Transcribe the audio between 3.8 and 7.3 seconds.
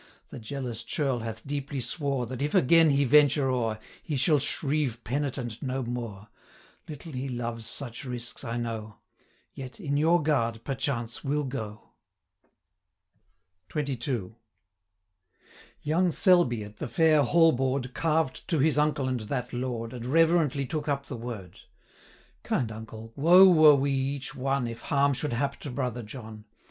He shall shrieve penitent no more. Little he